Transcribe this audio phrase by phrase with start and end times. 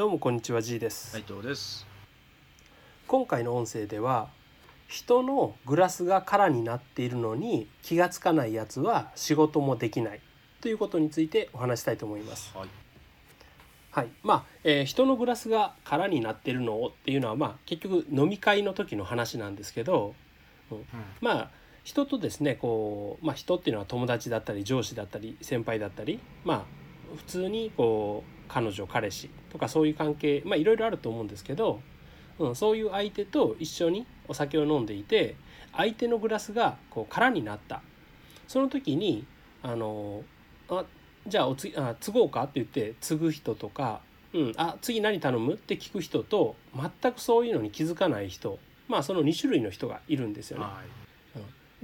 [0.00, 1.86] どうもこんにちは G です、内藤です。
[3.06, 4.30] 今回の音声では
[4.88, 10.20] 人のグラスが空になっているのに気がつかないやつは仕事もできない
[10.62, 12.50] ということについてお話したいと思います。
[12.56, 12.68] はい。
[13.90, 14.08] はい。
[14.22, 20.14] まあ、えー人のグラスが空になってるのっていうのはまあ結局飲み会の時の話なんですけど、
[20.70, 20.84] うん。
[21.20, 21.50] まあ
[21.84, 31.80] 人とですねこう、まあ、人っていうのは友達だったり上司だったり先輩だったりまあ普通にこう彼女彼氏とかそういう関係まあいろいろあると思うんですけど、
[32.38, 35.36] うん、そういう相手と一緒にお酒を飲んでいて
[35.72, 37.82] 相手のグラスがこう空になった
[38.48, 39.24] その時に
[39.62, 40.22] あの
[40.68, 40.84] あ
[41.26, 44.00] じゃあおつあ継ごうかって言って継ぐ人とか、
[44.32, 45.54] うん、あ次何頼む？
[45.54, 50.64] って聞く人と全くそういうのに気づかない人まあその2種類の人がいるんですよね。
[50.64, 51.00] はい。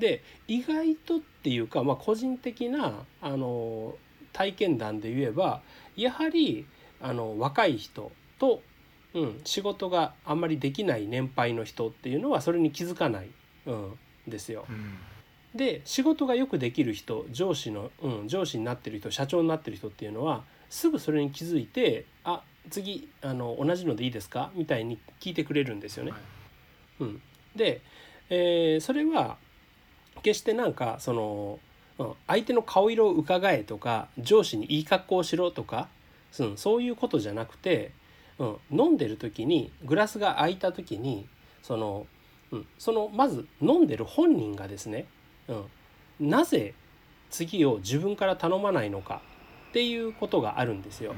[0.00, 3.94] で意外とっていうか、まあ、個人的なあの
[4.36, 5.62] 体験談で言えば
[5.96, 6.66] やはり
[7.00, 8.60] あの若い人と、
[9.14, 13.28] うん、仕事があんまりできない年配の人っていうのはそれに気づかない、
[13.64, 14.66] うん、ですよ。
[14.68, 14.98] うん。
[15.56, 26.10] で仕事がよくできる人上司の、うん、上司になってる人社長になってる人っていうのはすぐそれに気づいて「あ次あの同じのでいいですか?」みたいに聞いてくれるんですよね。
[26.10, 26.20] はい
[27.00, 27.22] うん、
[27.54, 27.80] で、
[28.28, 29.38] えーそれは
[30.22, 31.60] 決してなんかその、
[31.98, 32.12] うん。
[32.26, 35.88] 相手の顔色を伺えとか上司にいい格好をしろとか、
[36.38, 37.92] うん、そういうことじゃなくて、
[38.38, 41.26] うん、飲んでる時にグラスが空いた時に
[41.62, 42.06] その,、
[42.50, 45.06] うん、そのまず飲んでる本人がですね、
[45.48, 45.54] う
[46.24, 46.74] ん、なぜ
[47.30, 49.22] 次を自分から頼まないのか
[49.70, 51.14] っていうことがあるんですよ。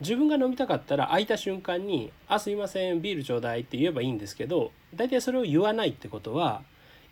[0.00, 6.62] 自分が飲みたかったら空いた瞬間に「あすいませんビールちょうだい」って言えばいいんですけど大体それを言わないってことは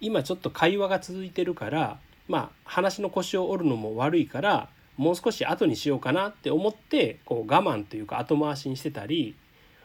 [0.00, 9.36] 今ちょっと会話が続いてるからまあ話の腰を折るのも悪いからもう少し後にしようかなって思ってこう我慢というか後回しにしてたり、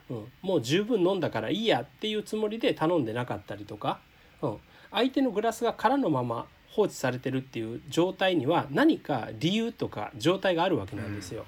[0.09, 3.99] うん、もう十分飲んだからいいやっていうつもりで頼んでなかったりとか、
[4.41, 4.57] うん、
[4.91, 11.45] 相手のグラスが空のまま放置されてるっていう状態には何か理由とか状態があるわけなんですよ。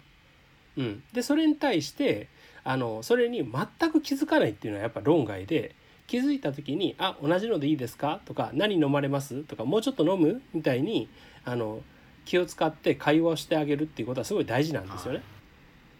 [0.77, 2.27] うん、でそれに対して
[2.63, 5.73] あのそれに全く気づかないっていうのはやっぱ論外で
[6.07, 11.07] 気づいた時に「あ同じのでいいですか?」とか「何飲まれます?」とか「もうちょっと飲む?」みたいに
[11.43, 11.81] あの
[12.25, 15.21] 気を使って会話をしてあげるっていうことはすごい大事なんですよね。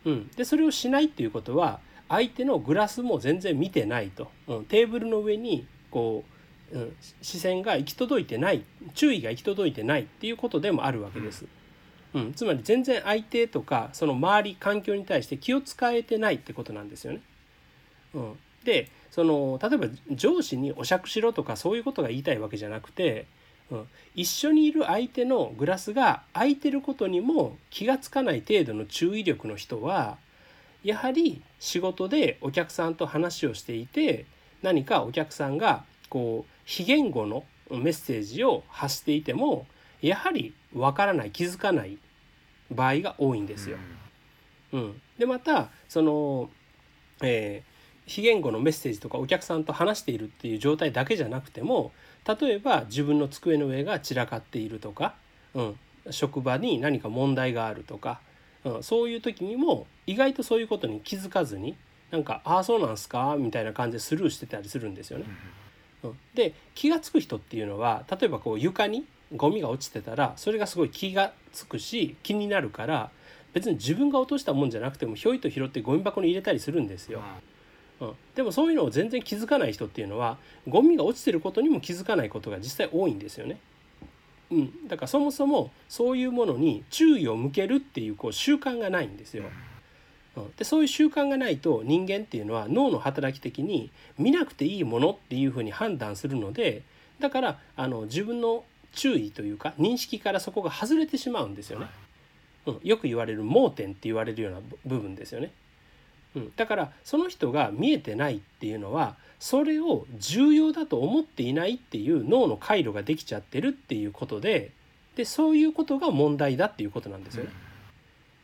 [0.06, 1.80] うん、でそれをしないっていうことは
[2.10, 6.24] 相手のグラスも全然見てないと、うん、テーブルの上にこ
[6.72, 11.48] う、うん、視線が行き届いてない注意が行き届いてないっていうことでもあるわけです。
[12.14, 17.22] うん、つまり全然相手とかその周り環境に対して気を使えてないってことなんですよね。
[18.14, 23.28] うん、でその例えば上司にお酌しろとかそういうことが言いたいわけじゃなくて、
[23.72, 30.18] うん、一緒にいる相手のグラスが空いてることにも気がつかない程度の注意力の人は
[30.84, 34.26] やはり仕事でお客さんと話をしていて
[34.62, 39.66] 何かお客さんがこう非言語のメッセージを発していても
[40.02, 41.98] やはりわからない気づかない
[42.70, 43.78] 場合が多いんですよ。
[44.74, 46.50] うん、でまたその、
[47.22, 47.75] えー
[48.06, 51.92] 非言語のメッセージとかお客さんと話しているっていう状態だけじゃなくても
[52.28, 55.16] 例えば自分の机の上が散らかっているとか、
[55.54, 55.76] うん、
[56.12, 58.20] 職場に何か問題があるとか、
[58.64, 61.76] うん、そういう時にも意外とそういうことに気づかずに
[62.12, 65.26] なんか「ああそうなんすか?」みたいな感じでスルーしてたりするんですよね。
[65.28, 65.66] うん
[66.36, 69.06] で気が付く人っていうのは例えばこう床に
[69.36, 73.10] ゴミが落ちてたらそれがすごい気が付くし気になるから
[73.54, 77.24] 別に自分が落としたもんじゃなくてもひょいと拾ってゴミ箱に入れたりするんですよ。
[78.00, 83.58] うん、でもそういうのを全然気づかない人っていうのはゴミが落ちてることにも気づかないことが実際多いんですよね。
[84.52, 89.46] うん、だからそもそもそういうものに注意を向けるっていうこう習慣がないんですよ。
[90.36, 96.84] うん、でそういう習慣がないと人間っていうのは脳の働き的に見なくていいものっていうふうに判断するので
[97.20, 101.88] だからあの自分の注意というか認識からそこが外れてしまうんですよね。
[102.66, 105.52] うん、よく言われる盲点って言われるような部分ですよね。
[106.36, 114.72] うん、だからその人が見えてないっていうのはそれを重要だと思っていないっていう脳の回路ができちゃってるっていうことで
[115.16, 117.52] でそういうことが問題だっていうことなんですよね。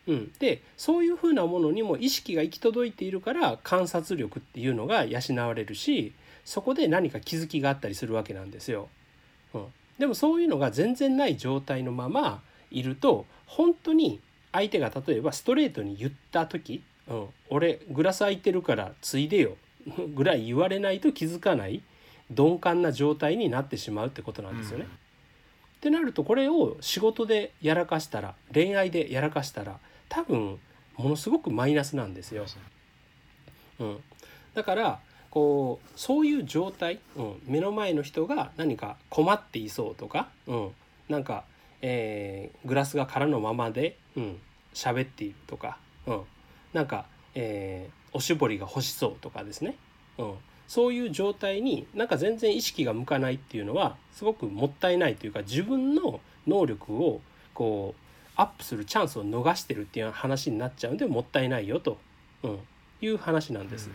[0.08, 8.90] うん、でそういうふうなものにも意識が行き届いているから観察力っていうのが養われるしそこで何か気づきがあったりするわけなんですよ。
[9.54, 9.66] うん、
[10.00, 12.42] でもそういうのが全然ない状態のまま
[12.72, 14.20] いると本当に
[14.52, 19.58] 相手が例えばストレートに言った時「うん、俺グラス空いてるからついでよ」
[20.16, 21.82] ぐらい言われないと気づかない
[22.30, 24.86] 鈍感な状態になってしまうってことなんですよね。
[24.86, 29.80] ってなるとこれを仕事でやらかしたら恋愛でやらかしたら
[30.10, 30.60] 多分
[30.96, 32.46] ものすごくマイナスなんですよ。
[33.80, 34.04] うん、
[34.54, 35.00] だから
[35.32, 40.72] こうそういう状態、うん、目の前の人が何か困っていそうとか、うん、
[41.10, 41.46] なんか、
[41.82, 44.40] えー、グラスが空のままで、うん、
[44.74, 46.22] 喋っているとか、うん、
[46.74, 49.76] なんか、えー、おしぼりが欲しそうとかですね、
[50.18, 50.34] うん、
[50.68, 57.22] そういう状態になんか全然意識が向かないっていうのはすごくもったいないというか自分の能力を
[57.54, 58.02] こう
[58.36, 61.98] アップするチャンスを逃してるっていう話になっちゃうんでもったいないよと、
[62.44, 62.60] うん、
[63.02, 63.90] いう話なんです。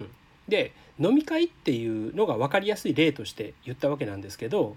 [0.00, 0.08] うん、
[0.48, 4.76] で飲み会っていうのが分かりやすい例として言ったわけなんですけど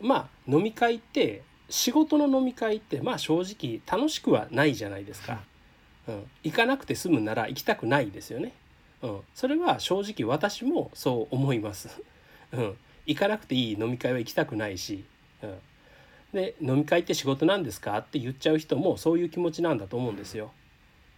[0.00, 5.40] まあ飲み会って仕事の飲み会ってまあ正直楽しくはないじゃないですか。
[6.08, 8.52] うん、行かなくて済むなら行きたくないですよね。
[9.02, 12.02] うん、それは正直私もそう思います。
[12.52, 15.04] うん、行かなくていい飲み会は行きたくないし、
[15.42, 15.58] うん、
[16.32, 20.52] で飲み会って仕事なんですかって言っちゃう人もそういう気持ちなんだと思うんですよ。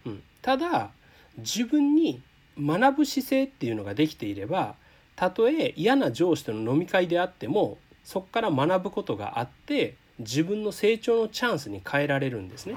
[0.05, 0.91] うん、ただ
[1.37, 2.21] 自分に
[2.59, 4.75] 学ぶ姿勢っていうのができていれば
[5.15, 12.75] たとえ嫌な上司との飲み会であってもそこから学ぶことがあって自分の成長のチャンスに変えられるんですね。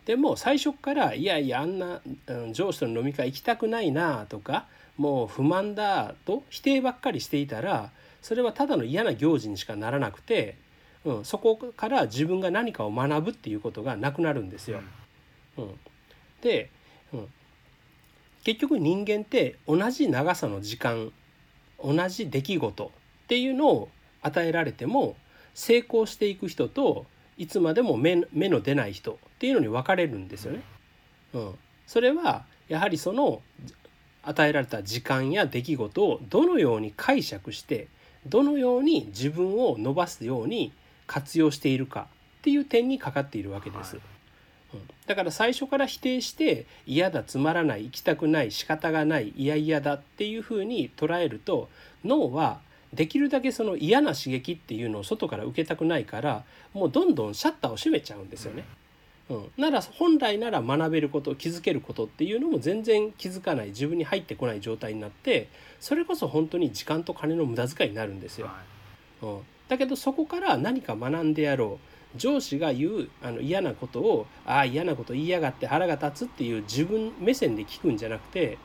[0.00, 4.66] うん、でも最初からいやいやあんな、うん、上司との飲み会行きたくないなとか
[4.96, 7.90] もう不満だと否定ばっかりしていたら
[8.22, 10.56] それはただの嫌な行事にしかならなくて
[11.04, 14.80] うん、そこから自分が何かを学ぶっていうことがなくなるんですよ。
[15.56, 15.70] うん、
[16.42, 16.70] で、
[17.12, 17.28] うん、
[18.44, 21.12] 結局人間って同じ長さの時間
[21.82, 22.84] 同じ出来事
[23.24, 23.88] っていうのを
[24.22, 25.16] 与えられても
[25.54, 27.06] 成功していく人と
[27.38, 30.60] いつまでも目目の出ない人っていうのに分かれるんですよね。
[31.32, 31.54] うん、
[31.86, 33.40] それはやはりその
[34.22, 37.88] 与えられた時間や出来事をどのように解釈して
[38.26, 40.74] どのように自分を伸ばすように
[41.06, 42.08] 活用しているか
[42.40, 43.96] っていう点にかかっているわけです。
[43.96, 44.04] はい
[44.74, 51.70] うん、だから最初から否定して嫌だつまらない行きたくない仕方がない嫌々だっていうふうに捉えると
[52.04, 52.60] 脳は
[52.92, 58.60] できるだけその嫌な刺激っていうのを外から受けたくないからもうどんどんシャッターを閉めちゃうんですよね。
[58.62, 58.66] うん、
[59.56, 65.48] なら本来なら学べること気づけることっていうのも全然気づかない自分に入ってこない状態になって
[65.78, 68.50] それこそ本当に時間と金の無駄遣いになるんですよ。
[69.22, 69.38] うん、
[69.68, 71.90] だけどそこから何か学んでやろう。
[72.16, 78.58] 上司が言うあの嫌なことをああ嫌なこと言いやがって腹が立つっていう自分目線で聞くんじゃなくて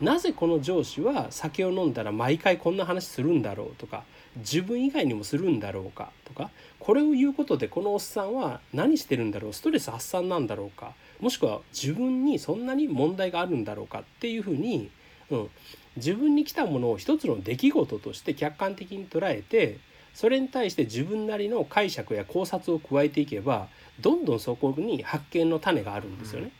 [0.00, 4.04] なぜこの上司は酒を飲んだら毎回こんな話するんだろうとか
[4.36, 6.10] 自分以外にもするんだろうか？
[6.24, 9.52] とかこれを言うことでこのおっさんは何してるんだろう？
[9.52, 10.94] ストレス発散なんだろうか？
[11.20, 14.00] もしくは自分にそんなに問題があるんだろうか？
[14.00, 14.90] っていうふうに、
[15.30, 15.50] うん、
[15.96, 19.78] 自分に来たものを一つの出来事として客観的に捉えて
[20.14, 23.68] それに対して自分なりの解釈や考察を加えていけば
[24.00, 26.52] どんどんそこに発見の種があるんですよね。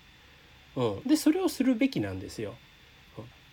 [0.76, 2.54] うん、でそれをするべきなんですよ。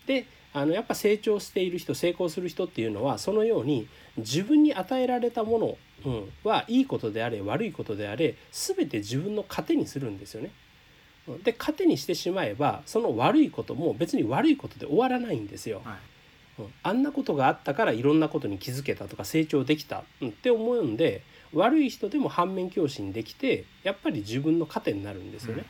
[0.06, 10.50] であのやっぱ成長している人成功する人っていうのはそのように自分に与えられたもの、うん、はいいことであれ悪いことであれ全て自分の糧にするんですよね。
[11.44, 15.82] で糧にしてしまえばその悪いことも別に悪いことで終わらないんですよ。
[15.84, 15.98] はい
[16.82, 21.22] あんなことがあったからいろんなことに気づけたとか成長できた、うん、って思うんで
[21.54, 25.64] 悪い人でも反面教師にできてやっぱり自分の糧になるんですよね。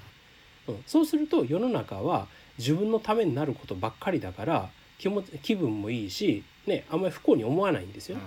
[0.69, 2.29] うん、そうすると世の中は
[2.61, 8.19] 自分のためになることばっかりだから気持ち気分もいいし、ね、あんまり不幸に思わないんですよ。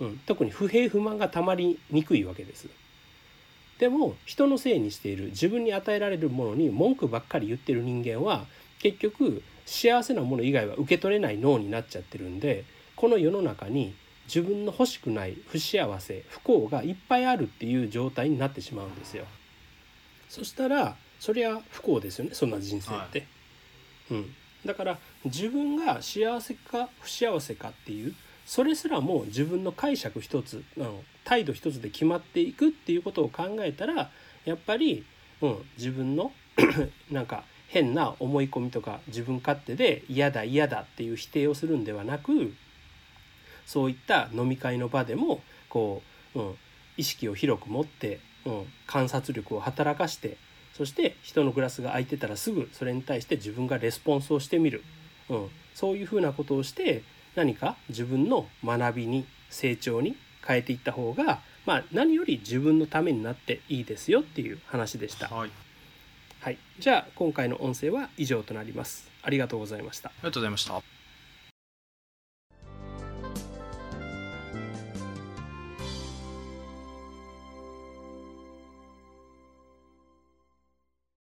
[0.00, 2.68] うん、特に不平不満がたまりにくいわけです。
[3.78, 8.46] でも人のせいにしている自分に与えられるものに文句ばっかり言ってる人間は
[8.78, 12.64] 結局幸せなもの以外は受け取れない脳になっちゃってるんで
[12.94, 13.94] この世の中に
[14.26, 19.24] 自分の欲しくない不幸せ不幸がいっぱいあるっていう状態になってしまうんですよ。
[20.28, 23.18] そしたらそりゃ不幸ですよねそんな人生って。
[23.18, 23.28] はい、
[24.10, 24.34] うん、
[24.64, 34.10] だから自分が幸せか不幸せかっていうそれすらも自分の解釈一つあの態度一つで決まっていくっていうことを考えたら
[34.44, 35.04] やっぱり、
[35.42, 36.32] うん、自分の
[37.10, 42.54] なんか変な思い込みとか自分勝手で嫌だ嫌だっていう否定をするんではなく
[43.66, 46.02] そういった飲み会の場でもこ
[46.34, 46.54] う、うん、
[46.96, 50.36] 意識を広く持って、うん、観察力を働かして
[50.76, 54.84] そして人のグラスが空いてたらすぐそれに対して自分がレスポンスをしてみる、
[55.30, 57.02] うん、そういうふうなことをして
[57.34, 60.16] 何か自分の学びに成長に
[60.46, 65.28] 変えていった方が、まあ、何より自分のためになっていいですよっていう話でした。
[65.28, 65.50] はい
[66.40, 69.10] はい、じゃあ今回の音声は以上となります。
[69.22, 70.10] ありがとうございました。
[70.10, 70.95] ありがとうございました。